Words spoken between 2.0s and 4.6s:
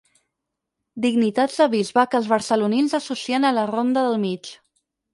que els barcelonins associen a la Ronda del Mig.